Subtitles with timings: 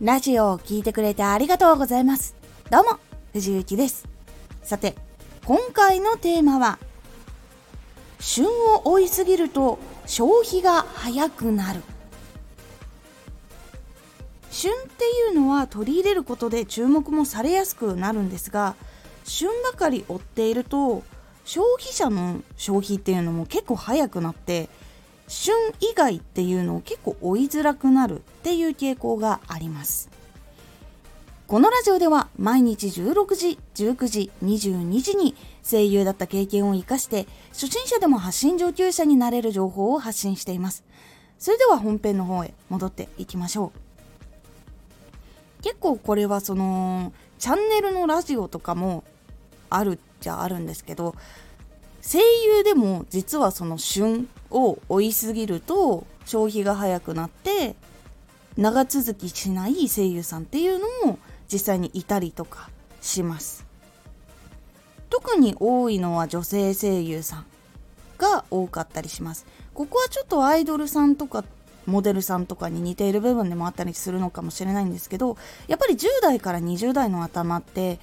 [0.00, 2.34] ラジオを聴いてくれてありがとうございます。
[2.70, 2.98] どうも、
[3.34, 4.08] 藤幸です。
[4.62, 4.94] さて、
[5.44, 6.78] 今回のテーマは、
[8.18, 11.82] 旬を追いすぎると消費が早くなる。
[14.50, 18.76] 旬っていうのは取り入れることで注目もされやすくなるんですが、
[19.24, 21.02] 旬ばかり追っていると、
[21.44, 24.70] 消費者の消費っていうのも結構早くなって、
[25.30, 30.10] 旬以外っていうのを結構追いづらくなるっていう傾向があります。
[31.46, 35.36] このラジオでは毎日16時19時22時に
[35.68, 40.82] 声優だった経験を生かして初心者でも発信上級者になれる情報を発信しています。
[41.38, 43.72] それでは本編の方へ戻っていきましょ
[45.60, 45.62] う。
[45.62, 49.04] 結構これはそのチャンネルのラジオとかも
[49.68, 51.14] あるっちゃあるんですけど
[52.02, 57.76] 声優でも実はその旬を追いすぎると消費が早くなって
[58.56, 61.18] 長続きしない声優さんっていうのも
[61.50, 63.66] 実際にいたりとかします。
[65.08, 67.46] 特に多いのは女性声優さん
[68.18, 69.46] が多かったりします。
[69.74, 71.44] ここはちょっとアイドルさんとか
[71.86, 75.36] モデルさんとかに似ている部分でもあったりするのかもしれないんですけど
[75.66, 77.98] やっぱり10代から20代の頭って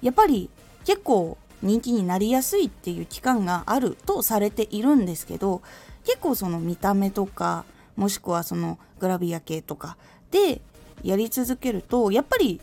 [0.00, 0.50] やっぱり
[0.84, 5.62] 結構人気になりやすいっていう期間があるとされているんですけど
[6.04, 7.64] 結構その見た目とか
[7.96, 9.96] もしくはそのグラビア系とか
[10.30, 10.60] で
[11.02, 12.60] やり続けるとやっぱり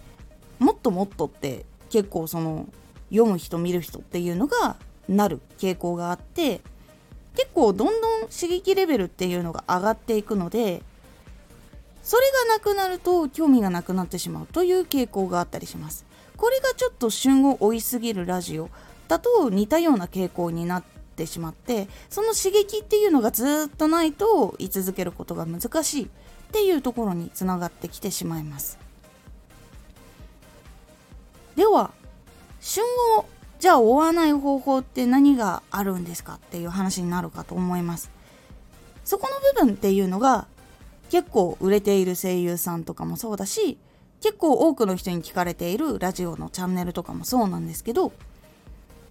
[0.60, 2.68] もっともっとって結構その
[3.10, 4.76] 読む人見る人っていうのが
[5.08, 6.62] なる傾向があって
[7.36, 10.84] 結構どんどん刺激レベルっていうのが上がっていくので
[12.04, 16.09] それがなくなると興味がなくなってしまうという傾向があったりします。
[16.40, 18.70] これがちょっと旬を追いすぎるラジオ。
[19.10, 20.84] だと似たような傾向になっ
[21.16, 26.08] てしまってその刺激っていうのがずっとないと居続けることが難しいっ
[26.52, 28.78] ていうところにつながってきてしまいます。
[31.56, 31.92] では
[32.62, 32.84] 旬
[33.18, 33.26] を
[33.60, 38.12] じゃあ追わない方法って何があるんですかっていう話になるかと思います。
[39.04, 40.48] そこの部分っていうのが
[41.10, 43.80] 結構売れている声優さんとかもそうだし
[44.22, 48.12] 結構多くの人に聞かれているラジオのチャンネルとかもそうなんですけど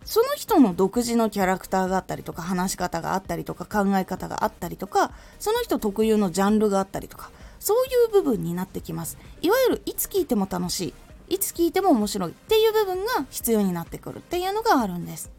[0.04, 9.18] その人の独自のキャラクターがあったりとか話し方があったりとか考え方があったりとかその人特有のジャンルがあったりとかそういう部分になってきます。
[9.42, 10.94] いわゆるいつ聞いても楽し
[11.28, 15.30] いいつ聞いても面白いっていう部分が必要になってくるっていうのがあるんです。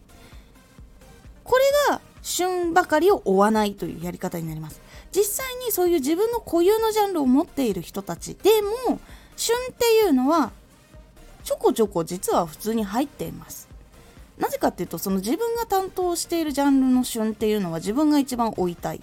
[1.43, 1.63] これ
[1.93, 4.81] が旬ばかりを追わないというやり方になります。
[5.11, 8.49] 実際にそういう自分の固有のジャンルを持っている人たちで
[8.87, 8.99] も
[9.49, 10.51] 旬っていうのは
[11.43, 13.67] ちょこちょこ実は普通に入っています。
[14.37, 19.01] なぜかっていうとその自分が担当しているジャンルの旬っていうのは自分が一番追いたい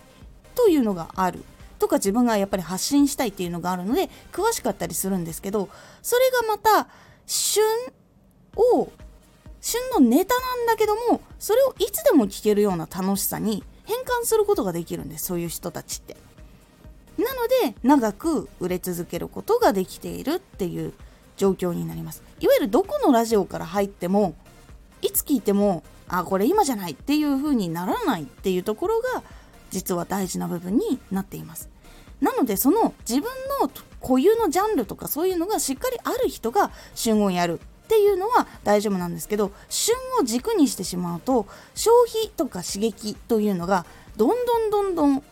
[0.54, 1.44] というのがある。
[1.78, 5.68] とか自分がやっぱり発信したいっていうのがあるので詳しかったりするんですけど
[6.00, 6.88] それがまた
[7.26, 7.62] 旬
[8.56, 8.90] を
[9.60, 16.16] 旬のネタなんだけどもそれをいつでも聞けるような楽しさに変換することができるんですそういう人たちって。
[17.18, 20.92] なので長く売れ続けることができているっていう
[21.36, 22.22] 状況になります。
[22.40, 24.34] いわゆるどこのラジオから入っても
[25.02, 29.22] いつ聞いてもあこれ今じゃないっていう風にならないっていうところが
[29.70, 31.68] 実は大事な部分になっています。
[32.20, 43.84] なのでその自分の固有のジャンルとかそういうのがしっかりある人が旬をやるっていうのは大丈夫なんですけど旬を軸にしてしまうと消費とか刺激というのが
[44.16, 45.22] どんどんどんどん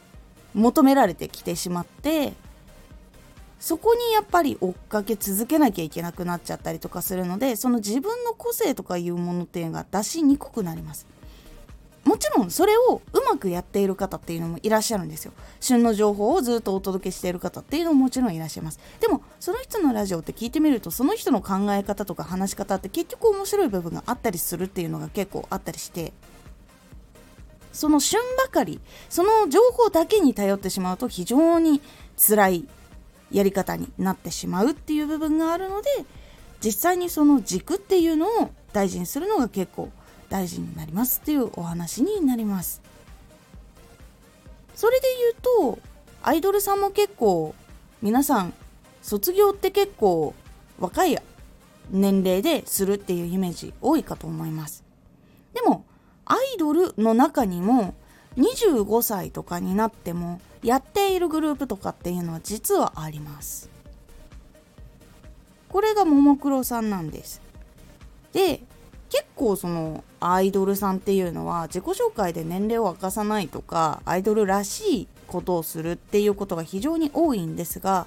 [0.55, 2.33] 求められてきてしまって
[3.61, 11.07] そこにやっぱり追っかけ続けなきゃいけなくなっちゃったりとかするのでその自分の個性とかいうものっていうのが出しにくくなります。
[12.05, 15.33] もちろんそれをうまくやっている方っていうのもいらっしゃるんですよ。
[15.61, 18.79] 旬の情報をずっとお届けしている方っていうのももちろんいらっしゃいます。
[19.01, 26.13] でもその人のラジオって聞いてみるとその人の考え方とか話し方って結局面白い部分があったりするっていうのが結構あったりして
[27.75, 28.81] その旬ばかり
[29.11, 31.83] その情報だけに頼ってしまうと非常に
[32.17, 32.69] 辛い
[33.31, 35.91] やり方になってしまうっていう部分があるので
[36.65, 39.91] 実際にその軸っていうのを大事にするのが結構
[40.31, 42.81] 大事になりますっていうお話になります。
[44.75, 45.07] それで
[45.61, 45.79] 言うと
[46.23, 47.55] アイドルさんも結構
[48.03, 48.55] 皆さん
[49.03, 50.35] 卒業って結構
[50.79, 51.17] 若い
[51.91, 54.85] 年齢でするっていうイメージ多いかと思います。
[55.53, 55.84] でも
[56.27, 57.95] アイドルの中にも
[58.37, 63.71] 25歳とかになってもやっているグループとかっていうのは実はあります。
[65.69, 67.43] これがももクロさんなんです。
[68.33, 68.63] で
[69.11, 78.07] 結構そのアイドルさんっていうのは自己紹介で年齢を明かさないとかアイドルらしいことをするっていうことが非常に多いんですが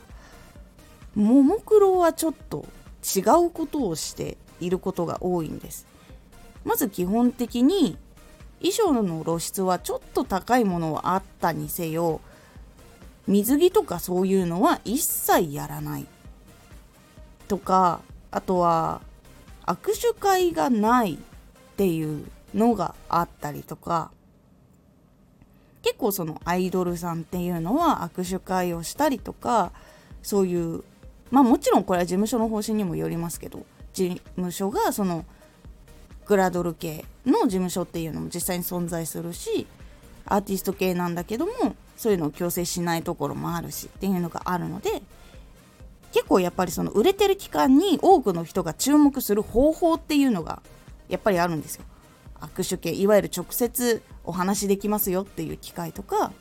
[1.15, 2.65] ももクロはちょっと
[3.15, 5.85] 違うことをしていることが多いんです。
[6.65, 7.97] まず基本的に
[8.59, 12.21] 衣装の露出はちょっと高いものはあったにせよ
[13.27, 16.07] 水着とかそういうのは一切やらない。
[17.47, 18.01] とか
[18.31, 19.01] あとは
[19.65, 21.17] 握手会がないっ
[21.75, 24.11] ていうのがあったりとか
[25.81, 29.71] 結構そのアイドルさんっていうのは握手会をしたりとか
[30.21, 30.83] そういう
[31.31, 35.25] まあもちろんこれは事務所の方針にもよりますけど事務所がその
[36.25, 39.67] グラドル系の事務所っていうのも実際に存在するし
[40.25, 45.01] アーティスト系なんだけどもそういうのを強制しないところもあるしっていうのがあるので
[46.11, 50.61] 結構やっぱりその売れてる期間に多くの人が注目する方法っていうのが
[51.09, 51.83] やっぱりあるんですよ。
[52.39, 56.31] 握手系いわゆる直接お話できますよっていう機会とか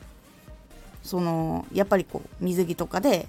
[1.01, 3.27] そのやっぱりこう水着とかで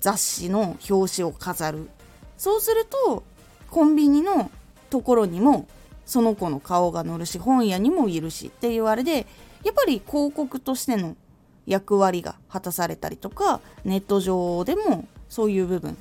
[0.00, 1.88] 雑誌の表紙を飾る
[2.36, 3.22] そうすると
[3.70, 4.50] コンビニの
[4.90, 5.68] ところにも
[6.08, 9.26] その子の顔が載るし本屋にもいるしっていうあれで
[9.62, 11.16] やっぱり広告としての
[11.66, 15.98] 役割が果たされたりとかネット上でもそういう部分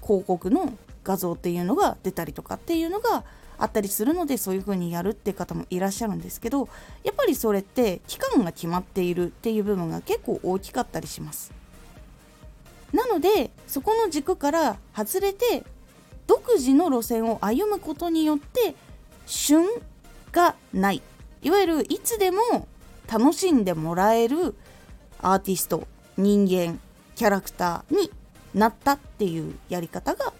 [0.00, 3.24] 広告の画像っていうのが出たりとかっていうのが
[3.58, 6.68] あったりするのでそういう風にやるって方もいらっしゃるんですけど
[7.02, 11.52] やっぱりそれって期間が決まっているっていう部分が結構大きかったりします。
[12.92, 15.64] なのでそこの軸から外れて
[16.28, 18.76] 独自の路線を歩むことによって
[19.30, 19.64] 旬
[20.32, 21.02] がない。
[21.42, 22.66] いわゆるいつでも
[23.10, 24.54] 楽しんでもらえる
[25.22, 25.86] アーティスト
[26.16, 26.78] 人間
[27.14, 28.10] キャラクターに
[28.54, 30.32] なったっていうやり方が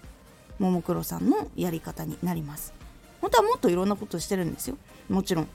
[0.59, 2.73] ももクロさんのやり方になります。
[3.21, 4.77] 本当はもっといろんなことしてるんですよ。
[5.09, 5.47] もちろん。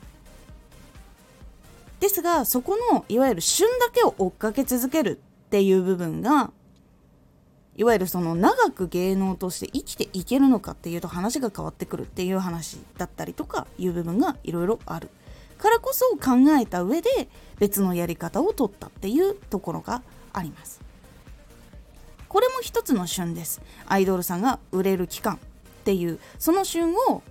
[2.01, 6.51] ですがそこのいわゆる旬だけを追っかけ続けるっていう部分が
[7.77, 15.11] いわゆるその長く芸能として生きていけるのかっていうと話が変わってくるっていう話だったりとかいう部分がいろいろある
[15.59, 17.29] からこそ考えた上で
[17.59, 20.03] 別のやり方を取ったっていうところが
[20.33, 20.81] あります。
[22.29, 23.63] これも一つの旬です。
[23.87, 25.39] アイドルさんが売れる期間っ
[25.85, 27.23] ていうその旬を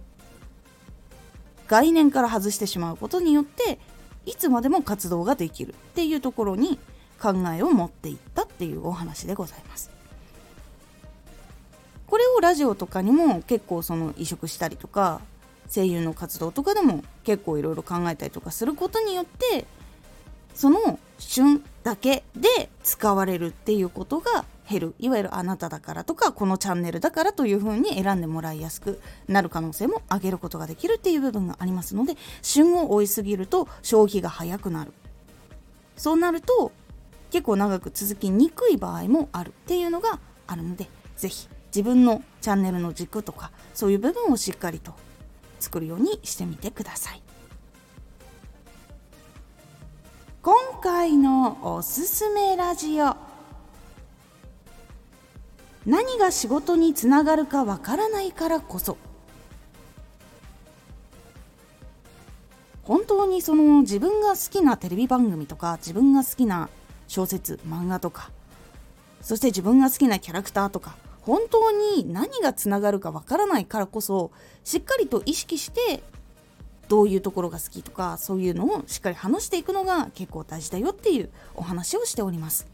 [1.67, 3.79] 概念から外してしまうことによって
[4.25, 6.79] いつまでも活動ができるっていうところに
[7.19, 9.94] 考えを持っていったっていうお話でございます。
[12.15, 15.19] これをラジオとかにも結構その移植したりとか
[15.69, 19.65] 声優の活動とかでも結構いろいろ考えたりとかすることによって
[20.53, 24.95] その旬だけで使われるっていうことが減る。
[24.97, 34.93] いわゆるあなただからとかこのチャンネルだからというふうに選んでもらいやすくなる可能性も上げることができるっていう部分がありますので旬を追いすぎると消費が早くなる。
[35.97, 36.71] そうなると
[37.29, 40.87] 結構長く続きにくい場合もあるっていうのがあるので
[41.17, 44.93] 是非自分のチャンネルの軸とかそういう部分をしっかりと
[45.59, 47.21] 作るようにしてみてください。
[50.41, 53.17] 今回のおすすめラジオ。
[55.85, 58.95] 何が仕事につながるかわからないからこそ。
[62.83, 66.69] 本当にその自分が好きなテレビ番組とか自分が好きな
[67.09, 68.29] 小説漫画とか
[69.21, 74.31] そして自分が好きなキャラクターとか本当に何がつながるかわからないからこそ
[74.63, 76.03] しっかりと意識して
[76.87, 82.67] どういうところが好きとかそういうのをしっかり話していくのが結構大事だよっていうお話をしております。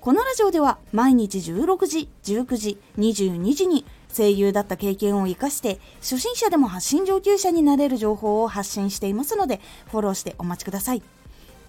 [0.00, 9.60] このラジオでは毎日16時19時22時に声優だった経験を生かして初心者でも発信上級者になれる情報を発信していますので
[9.90, 11.02] フォローしてお待ちください。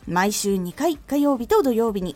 [0.07, 2.15] 毎週2回火曜日と土曜日に